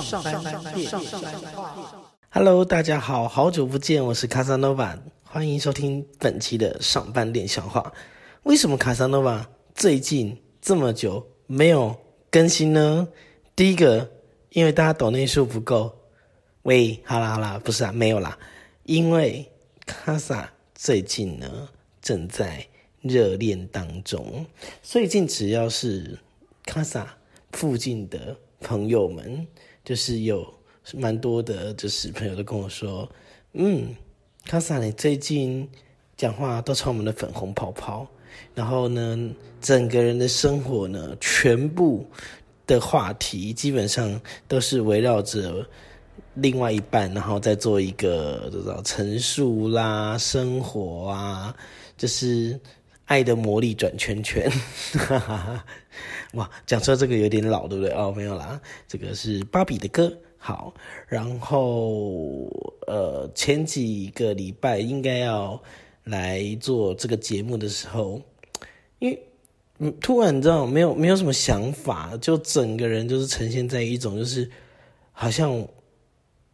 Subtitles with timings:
[0.00, 0.42] 上班
[0.72, 1.76] 电上班话。
[2.30, 7.92] Hello，大家好，好久不见，我是卡萨诺瓦，欢迎收听本期的上班练笑话。
[8.44, 11.94] 为什么卡萨诺瓦最近这么久没有
[12.30, 13.06] 更新呢？
[13.54, 14.10] 第一个，
[14.52, 15.94] 因为大家抖内数不够。
[16.62, 18.38] 喂，好啦好啦，不是啊，没有啦，
[18.84, 19.46] 因为
[19.84, 21.68] 卡萨最近呢
[22.00, 22.66] 正在
[23.02, 24.46] 热恋当中，
[24.82, 26.18] 最近只要是
[26.64, 27.14] 卡萨
[27.50, 29.46] 附近的朋友们，
[29.84, 30.46] 就是有
[30.94, 33.08] 蛮多的，就是朋友都跟我说，
[33.52, 33.94] 嗯，
[34.44, 35.68] 卡萨你最近
[36.16, 38.06] 讲话都充满了粉红泡泡，
[38.54, 42.06] 然后呢，整个人的生活呢，全部
[42.66, 45.66] 的话题基本上都是围绕着。
[46.34, 51.54] 另外一半，然后再做一个这种陈述啦，生活啊，
[51.94, 52.58] 就是
[53.12, 54.50] 爱的魔力转圈圈，
[56.32, 57.92] 哇，讲出这个有点老，对不对？
[57.92, 60.10] 哦，没有啦，这个是芭比的歌。
[60.38, 60.72] 好，
[61.06, 62.48] 然后
[62.86, 65.62] 呃，前几个礼拜应该要
[66.04, 68.18] 来做这个节目的时候，
[68.98, 69.22] 因为
[69.76, 74.50] 嗯，突然你知道没有没有什么想法，就整个人就是呈现在一种就是
[75.12, 75.68] 好像。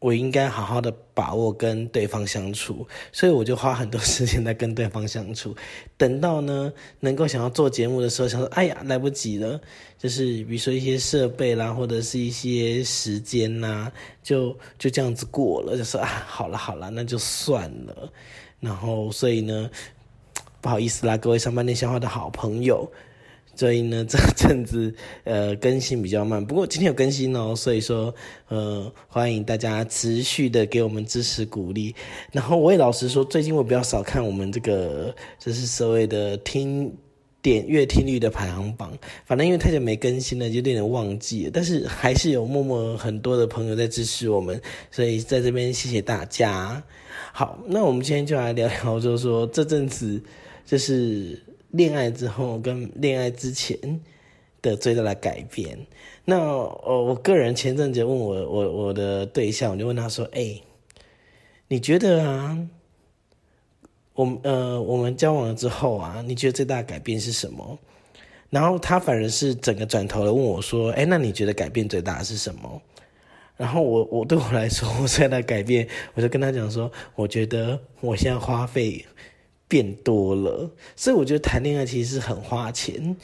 [0.01, 5.57] 我应该好好的把握跟对方相处， 所以我就花很多时间在跟对方相处。
[5.99, 9.61] 等到呢，能够想要做节目的时候，想说，哎呀，来不及了。
[9.99, 13.91] 就是比如说一些设备啦，或者是一些时间呐，
[14.23, 15.77] 就就这样子过了。
[15.77, 18.13] 就说啊，好了好了，那就算了。
[18.61, 19.69] 然后，所以呢，
[20.61, 22.89] 不好意思啦，各位上班那些话的好朋友。
[23.59, 28.15] 所以呢，这阵子呃更新比较慢，不过今天有更新哦，所以说
[28.47, 31.93] 呃欢迎大家持续的给我们支持鼓励。
[32.31, 36.97] 然后我也老实说，最近我比较少看我们这个就是所谓的听
[37.43, 41.51] 点阅听率的排行榜，反正因为太久没更新了，就有点忘记。
[41.53, 46.81] 但是还是有默默很多的朋友在支持我们，所以在这边谢谢大家。
[47.33, 50.23] 好，那我们今天就来聊聊，就是说这阵子
[50.65, 51.43] 就是。
[51.71, 54.01] 恋爱之后跟恋爱之前
[54.63, 55.87] 的最大的改变，
[56.25, 60.61] 那呃，我个人前阵子问我我我的对象，我就问他说：“哎，
[61.69, 62.59] 你觉得啊，
[64.15, 67.79] 我呃我们交往了之后啊，你觉得最大的改变是什么？”
[68.51, 72.83] 然后他反而是整个转头来问我说：“哎，那你觉得改变最大的是什么？”
[73.59, 79.05] 然后我我对我来说，我最大的改变，我就跟他讲说：“我觉得我现在花费。”
[79.69, 83.15] 变多了，所以我觉得谈恋爱其实是很花钱，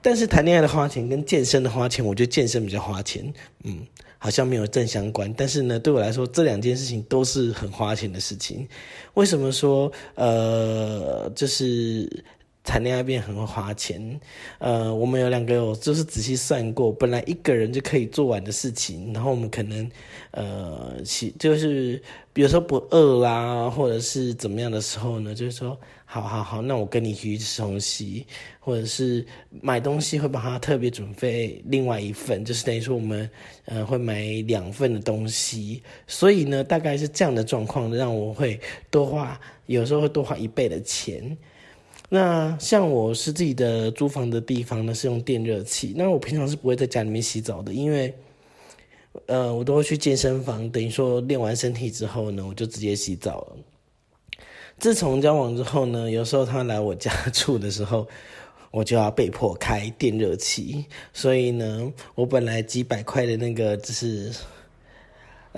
[0.00, 3.80] 但是谈恋爱的花钱跟健身的花钱，我觉得健身比较花钱，嗯，
[4.16, 5.34] 好像没有正相关。
[5.36, 8.66] 但是呢，对我来说，这两件事情都是很花钱的事情。
[9.14, 12.24] 为什么说呃，就是
[12.68, 14.20] 谈恋爱变很会花钱？
[14.58, 19.90] 呃，我们有两个有就是仔细算过，本来一个人就可以做完的事情，然后我们可能
[20.32, 22.02] 呃，其就是。
[22.30, 25.34] 比如说不饿啦，或者是怎么样的时候呢？
[25.34, 28.24] 就是说，好好好，那我跟你去吃东西，
[28.60, 29.26] 或者是
[29.60, 33.28] 买东西会帮他特别准备另外一份，就是等于说我们
[33.64, 35.82] 呃会买两份的东西。
[36.06, 41.36] 所以呢，大概是这样的状况，让我会多花，有时候会多花一倍的钱。
[42.08, 48.14] 那像我是自己的租房的地方呢，是用电热器，那我平常是不会在家里面洗澡的，因为。
[49.26, 53.56] 呃，我都会去健身房，等于说练完身体之后呢，我就直接洗澡了。
[54.78, 58.06] 自从交往之后呢，有时候他来我家住的时候，
[58.70, 64.32] 我就要被迫开电热器，所以呢，我本来几百块的那个就是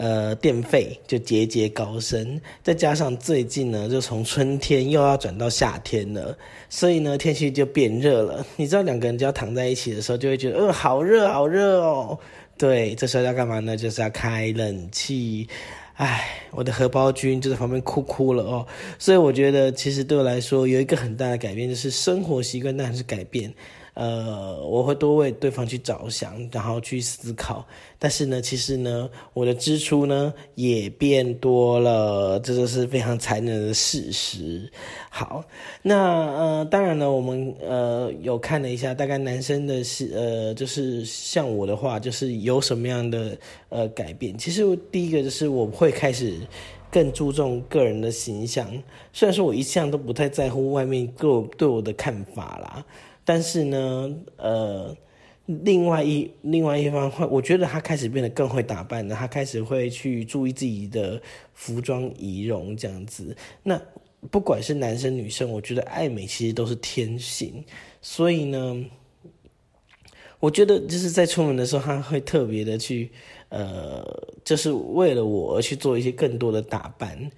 [0.00, 6.34] 呃电费就节节高升，再加上最近呢，就从春天又要转到夏天了，
[6.70, 8.46] 所以呢，天气就变热了。
[8.56, 12.18] 你知道，两个人就要躺在一起的时候，就会觉得，呃，好热，好热哦。
[12.56, 13.76] 对，这时候要干嘛呢？
[13.76, 15.46] 就是要开冷气。
[15.96, 18.66] 唉，我的荷包君就在旁边哭哭了哦。
[18.98, 23.52] 所以我觉得，其实对我来说，有一个很大的改变，就是生活习惯当然是改变。
[24.00, 27.66] 呃，我会多为对方去着想，然后去思考。
[27.98, 34.72] 但是呢，其实呢，我的支出呢也变多了，这就是非常残忍的事实。
[35.10, 35.44] 好，
[35.82, 43.36] 那呃，当然呢，我们呃有看了一下，大概男生的是呃，就是像我的话，就是有什么样的
[43.68, 44.38] 呃改变。
[44.38, 46.38] 其实第一个就是我会开始
[46.90, 48.66] 更注重个人的形象，
[49.12, 52.82] 虽然说我一向都不太在乎外面各对我的看法啦。
[53.24, 54.96] 但是呢，呃，
[55.46, 61.20] 另外一另外一方会，我觉得他开始变得更会打扮了，他开始会去注意自己的
[61.54, 63.36] 服装仪容这样子。
[63.62, 63.80] 那
[64.30, 67.64] 不管是男生女生，我觉得爱美其实都是天性，
[68.02, 68.84] 所以呢，
[70.38, 73.10] 我觉得就是在出门的时候，他会特别的去，
[73.48, 74.04] 呃，
[74.44, 77.30] 就是为了我而去做一些更多的打扮，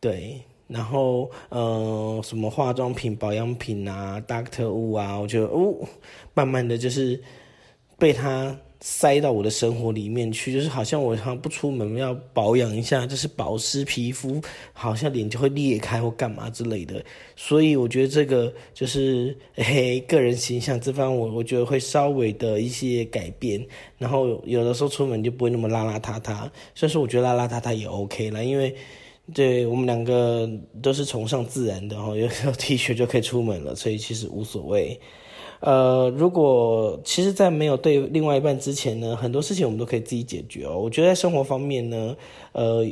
[0.00, 0.42] 对，
[0.74, 5.74] 然后呃，什么化妆品、保养品啊，Doctor Wu 啊，我觉得哦，
[6.34, 7.22] 慢慢的就是
[7.96, 8.54] 被他。
[8.86, 14.38] 塞到我的生活里面去，就是好像我好像不出门要保养一下，就是保湿皮肤，
[14.74, 17.02] 好像脸就会裂开或干嘛之类的。
[17.34, 23.66] 所以我觉得这个就是嘿个人形象这方，我我觉得会稍微的一些改变。
[23.96, 28.76] 然后有的时候出门就不会那么邋邋遢遢，虽然说我觉得邋邋遢遢也 OK 了，因为
[29.32, 30.46] 对我们两个
[30.82, 35.00] 都是崇尚自然的哈，有时候 T 恤就可以出门了，所以其实无所谓。
[35.60, 40.78] 呃，如果其实，在没有对另外一半之前呢，很多事情我们都可以自己解决哦。
[40.78, 42.14] 我觉得在生活方面呢，
[42.52, 42.86] 呃，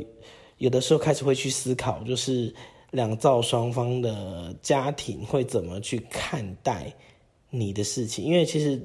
[0.57, 2.51] 有的时候开始会去思考，就是
[2.89, 6.91] 两造双方的家庭会怎么去看待
[7.51, 8.81] 你的事情，因为其实，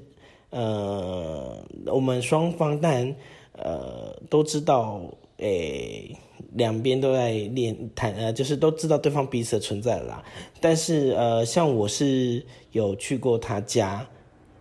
[0.51, 1.57] 呃，
[1.87, 3.17] 我们双方当然，
[3.53, 5.01] 呃，都知道。
[5.39, 6.17] 诶，
[6.59, 10.23] 两边都在练谈，呃，就是都知道对方彼此的存在啦。
[10.61, 14.07] 但是，呃，像我是有去过他家，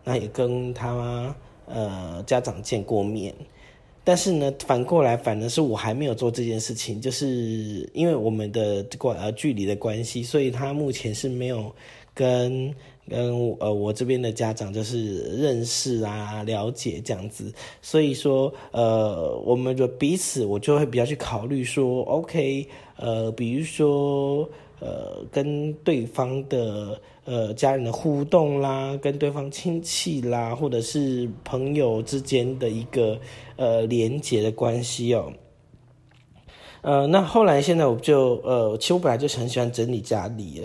[0.06, 1.36] 那也跟他
[1.66, 3.36] 呃家长见过面。
[4.04, 11.76] 但是呢，反过来，反正是我还没有做这件事情，就是因为我们的关呃距离的关系，所以他目前是没有
[12.18, 12.74] 跟。
[13.10, 22.68] 跟呃，我这边的家长就是认识啊，了解这样子，所以说呃，我们的彼此我就会比较去考虑说，OK，
[22.98, 24.50] 呃，比如说
[24.81, 33.18] 呃，跟对方的呃家人的互动啦，跟对方亲戚啦，或者是朋友之间的一个
[33.56, 35.31] 呃连结的关系哦。
[36.81, 40.62] 呃，那后来现在我就呃，其实我本来就很喜欢整理家里。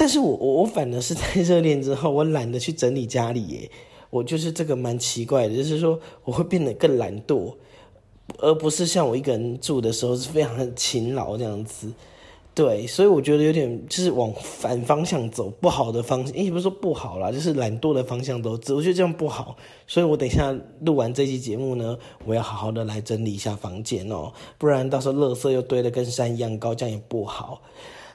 [0.00, 3.70] 但是我我我反而是在热恋之后，我懒得去整理家里耶，
[4.08, 7.52] 我就是这个蛮奇怪的，就是说我会变得更懒惰，
[8.38, 11.92] 而不是像我一个人住的时候是非常的勤劳这样子，
[12.54, 19.54] 对，所以我觉得有点就是往反方向走，不好的方向，也不是说不好啦，就是懒惰的方向走，我觉得这样不好，
[19.86, 20.50] 所以我等一下
[20.80, 27.60] 录完这期节目呢，我要好好的来整理一下房间哦，不然到时候垃圾又堆得跟山一样高，这样也不好。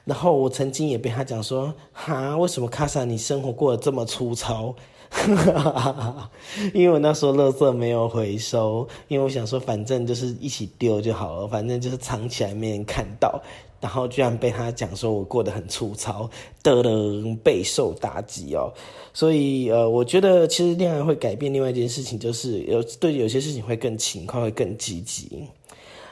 [0.06, 4.74] 然后我曾经也被他讲说，哈，为什么卡萨你生活过得这么粗糙？
[6.72, 13.42] 因为我那时候垃圾没有回收，因为我想说反正就是一起丢就好了，反正就是藏起来没人看到。
[13.78, 16.28] 然后居然被他讲说我过得很粗糙，
[16.62, 18.72] 的人备受打击哦。
[19.12, 25.44] 所以呃，我觉得其实恋爱会改变另外一件事情，就是有对有些事情会更勤快，会更积极。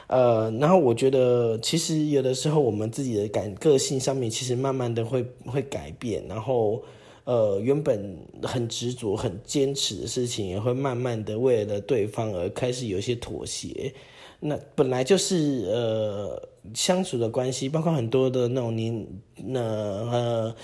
[0.07, 6.83] 呃，然后我觉得，其实有的时候我们自己的感个性上面，其实慢慢的会会改变，然后，
[7.23, 13.93] 呃，原本很执着、很坚持的事情，也会慢慢的为了对方而开始有些妥协。
[14.39, 20.55] 那本来就是呃相处的关系，包括很多的那种年那呃。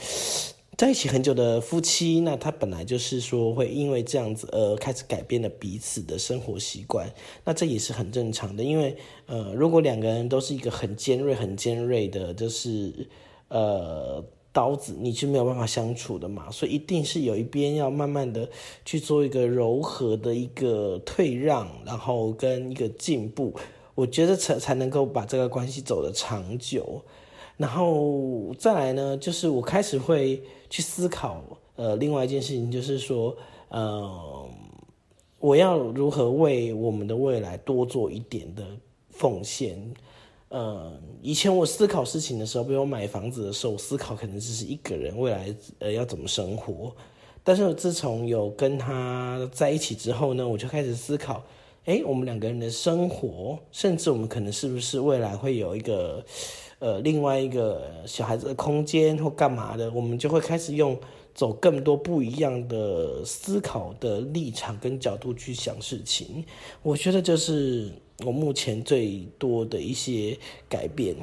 [0.81, 7.07] 在一起很久的夫妻，那他本来就是说会因为这样子而开始改变了彼此的生活习惯，
[7.45, 8.63] 那这也是很正常的。
[8.63, 8.97] 因为
[9.27, 12.91] 呃，如果两个人都是一个很尖锐、很尖锐的，就是
[13.49, 16.49] 呃刀子，你是没有办法相处的嘛。
[16.49, 18.49] 所以一定是有一边要慢慢的
[18.83, 23.53] 去做一个柔和的一个退让，然后跟一个进步，
[23.93, 27.03] 我觉得才才能够把这个关系走得长久。
[27.61, 31.43] 然后再来呢，就是我开始会去思考，
[31.75, 33.37] 呃，另外一件事情就是说，
[33.69, 34.49] 呃，
[35.37, 38.65] 我要如何为我们的未来多做一点的
[39.11, 39.79] 奉献。
[40.49, 40.91] 呃，
[41.21, 46.91] 以前我思考事情的时候，比如买房子的时候，我思考可能只是一个人未来呃要怎么生活。
[47.43, 51.43] 但是自从有跟他在一起之后呢，我就开始思考，
[51.85, 56.25] 哎，我们两个人的生活，甚至我们可能是不是未来会有一个。
[56.81, 60.97] 呃，另外一个小孩子的空间或干嘛的，我们就会开始用
[61.31, 66.43] 走更多不一样的思考的立场跟角度去想事情。
[66.81, 67.91] 我觉得就是
[68.25, 70.35] 我目前最多的一些
[70.67, 71.15] 改变。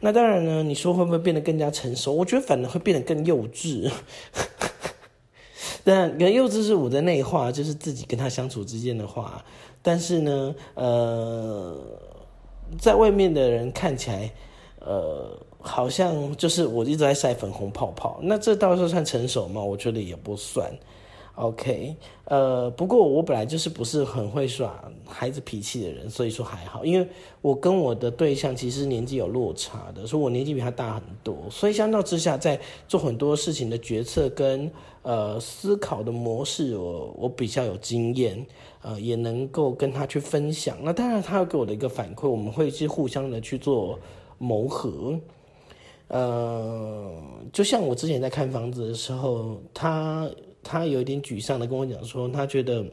[0.00, 2.12] 那当然呢，你说会不会变得更加成熟？
[2.12, 3.90] 我觉得反而会变得更幼稚。
[5.82, 9.42] 但 幼稚是我的内化，就是自己跟他相处之间的话。
[9.80, 11.74] 但是呢，呃，
[12.78, 14.30] 在外面的人看起来。
[14.86, 19.60] 呃，好像就是我一直在晒粉红泡泡，那这到时候算成熟吗？
[19.60, 20.72] 我觉得也不算。
[21.34, 27.06] OK，呃，不过我本来就是不是很会耍孩子脾气的人，所以说还好，因为
[27.42, 34.70] 我跟我的对象其实年纪有落差的，所以我年纪比他大很多，所以相较之下，在做很多事情的决策跟
[35.02, 38.46] 呃思考的模式，我我比较有经验，
[38.80, 40.78] 呃，也能够跟他去分享。
[40.80, 43.98] 那当然，他要给我的一个反馈，我们会去互相的去做
[44.38, 45.18] 谋合。
[46.08, 47.12] 呃，
[47.52, 50.30] 就像我之前在看房子的时候，他。
[50.68, 52.84] 他有一点沮丧的跟我讲说，他觉得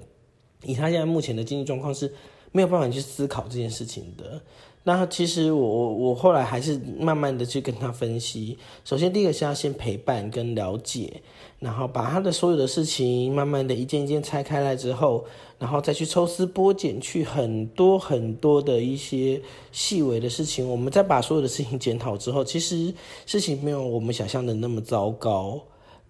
[0.62, 2.14] 以他现在目前的经济状况是
[2.54, 4.42] 没有办法去思考这件事情的。
[4.86, 8.58] 那其实我我我后来还是慢慢的去跟他分析。
[8.84, 11.22] 首先第一个是要先陪伴跟了解，
[11.60, 15.24] 然后把他的所有的事情慢慢的一件一件拆开来之后，
[15.58, 19.42] 然后再去抽丝剥茧，去很多很多的一些
[19.72, 22.94] 细微的事情，我们再把所有的事情检讨之后，其实
[23.26, 25.62] 事情没有我们想象的那么糟糕。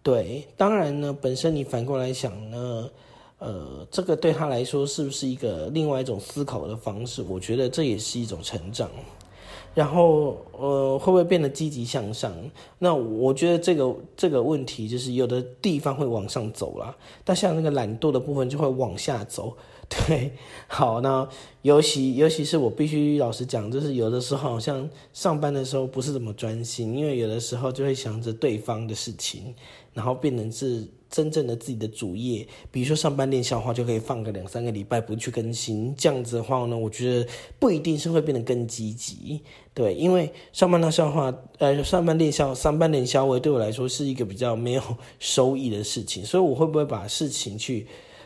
[0.01, 2.89] 对，当然呢，本身你反过来想呢，
[3.43, 7.21] 呃这个对他来说是不是一个另外一种思考的方式？
[7.27, 8.89] 我觉得这也是一种成长。
[9.75, 12.31] 然后，呃，会不会变得积极向上？
[12.77, 16.95] 那我觉得这个这个问题就是有的地方会往上走了，
[17.25, 19.57] 但像那个懒惰的部分就会往下走。
[20.07, 20.31] 对，
[20.67, 21.27] 好，那
[21.61, 29.53] 尤其尤其是我必须老实讲，就是有的时候好像上班的时候不是怎么专心，因为有的时候就会想着对方的事情，
[29.93, 32.47] 然后变成是真正的自己的主业。
[32.71, 39.41] 比如说上班练笑话，就可以放个两三个礼拜不去更新，这样子的话呢，我觉得不一定是会变得更积极。
[39.73, 44.81] 对，因为上班的笑话，呃，上班练笑，上班练笑话对我来说是一个比较没有
[45.19, 47.85] 收益的事情，所以我会不会把事情去。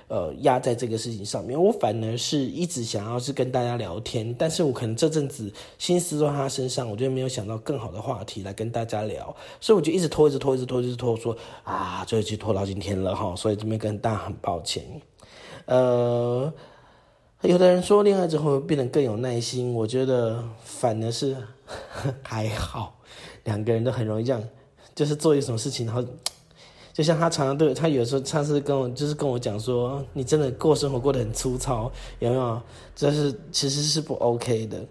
[0.10, 14.82] 呃，压在这个事情上面，我反而是一直想要是跟大家聊天，但是我可能这阵子心思都在他身上，我就没有想到更好的话题来跟大家聊，所以我就一直拖，一直拖，一直拖，一直拖，说啊，这一期拖到今天了哈，所以这边跟大家很抱歉。
[15.66, 16.54] 呃，
[17.42, 21.36] 有的人说恋爱之后变得更有耐心，我觉得反而是
[22.24, 22.96] 还好，
[23.44, 24.42] 两个人都很容易这样，
[24.96, 26.02] 就是做一种事情，然后。
[26.98, 32.60] 就像他常常对他有时候他是跟我就是跟我讲说，你真的过生活过得很粗糙，有没有？
[32.96, 34.84] 这是其实是不 OK 的。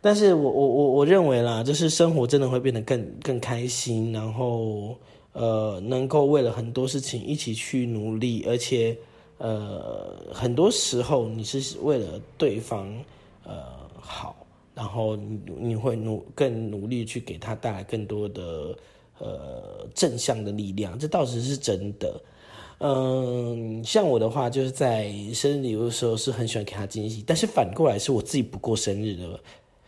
[0.00, 4.96] 但是我我我我认为啦，就是生活真的会变得更更开心，然后
[5.34, 8.96] 呃，能够为了很多事情一起去努力，而且
[9.36, 12.88] 呃，很多时候你是为了对方
[13.44, 13.52] 呃
[14.00, 14.34] 好，
[14.74, 18.74] 然后你你会努更努力去给他带来更多的。
[19.18, 22.20] 呃，正向的力量，这倒是是真的。
[22.80, 29.40] 嗯，像我的话，就是在生日礼物的时候是很喜欢给他惊喜，但是反过来是我自己不过生日的。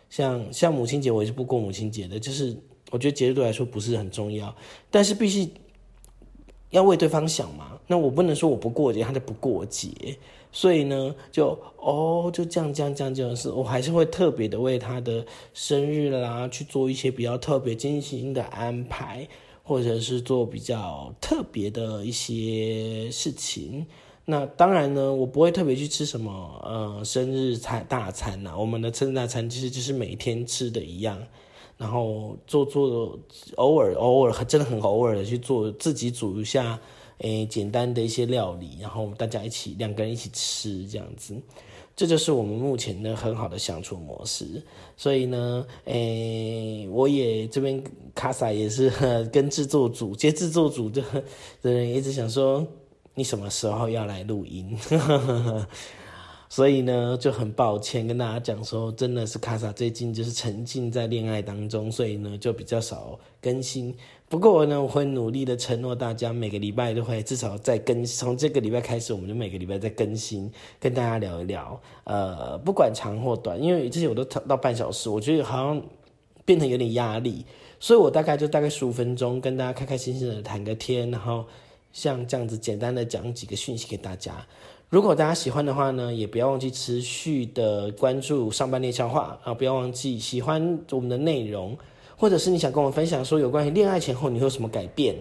[0.08, 2.18] 像像母亲节，我也是不过母亲节的。
[2.18, 2.56] 就是
[2.90, 4.52] 我觉得节日对来说不是很重要，
[4.90, 5.48] 但是必须
[6.70, 7.78] 要为对方想嘛。
[7.86, 9.90] 那我不能说我不过节，他就不过节。
[10.52, 15.24] 所以呢，就哦，就这样这样这样这样，是我还是会特别的为他的
[15.54, 19.28] 生日啦去做一些比较特别精心的安排，
[19.62, 23.86] 或者是做比较特别的一些事情。
[24.24, 28.56] 那当然呢，我不会特别去吃什么呃生日餐大餐呐。
[28.58, 31.20] 我们的生日大餐其实就是每天吃的一样，
[31.80, 33.18] 然后做做
[33.56, 36.78] 偶尔偶尔真的很偶尔的去做自己煮一下。
[37.22, 41.36] 诶，简单的一些料理，然后大家一起两个人一起吃这样子，
[41.94, 44.62] 这就是我们目前的很好的相处模式。
[44.96, 47.84] 所以呢，诶，我也这边
[48.14, 48.88] 卡萨也是
[49.30, 51.02] 跟制作组接制作组的
[51.60, 52.66] 的人一直想说，
[53.14, 54.74] 你什么时候要来录音？
[56.50, 63.94] 所以呢，就很抱歉跟大家讲说，真的是卡萨最近就是沉浸在恋爱当中，所以呢就比较少更新。
[64.28, 68.04] 不过呢，我会努力的承诺大家，每个礼拜都会至少再更。
[68.04, 71.80] 从这个礼拜开始，我们就每个礼拜再更新，跟大家聊一聊。
[72.02, 75.80] 呃，不管长或短，因为之前我都到半小时，我觉得好像
[76.44, 77.46] 变成有点压力，
[77.78, 81.44] 所以我大概就大概十五分钟跟大家开开心心的谈个天，然后
[81.92, 84.46] 像这样子简单的讲几个讯息给大家。
[84.88, 89.54] 如果大家喜欢的话呢，也不要忘记持续的关注上班内消化啊！
[89.54, 91.78] 不要忘记喜欢我们的内容，
[92.16, 95.14] 或者是你想跟我分享说有关于恋爱前后你会有什么改变。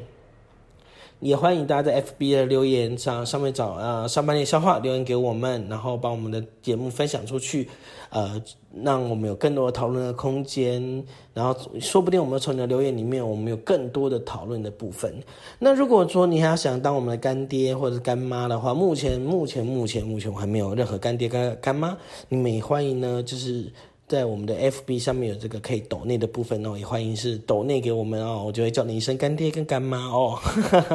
[1.19, 7.67] 也欢迎大家在 FB 的留言上上面找呃上半年消化留言给我们，然后把我们的节目分享出去，
[8.09, 8.41] 呃，
[8.83, 11.03] 让我们有更多的讨论的空间。
[11.33, 15.13] 然后说不定我们从你的留言里面，我们有更多的讨论的部分。
[15.59, 21.97] 那如果说你还想当我们的干爹或者干妈的话，目前目前目前目前我还没有任何干爹干干妈，
[22.29, 23.71] 你们也欢迎呢，就是。
[24.09, 30.37] 在我们的 FB 上面有这个可以抖内的部分哦，也欢迎是抖内给我们哦，我就会叫你一声干爹跟干妈哦。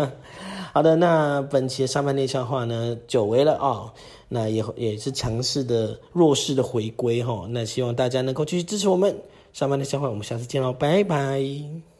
[0.74, 3.92] 好的，那本期的上半内笑话呢，久违了哦，
[4.28, 9.16] 那也也是强势的弱势的回归哈，那希望大家能够继续支持我们。
[9.52, 11.93] 上半内笑话，我们下次见喽，拜拜。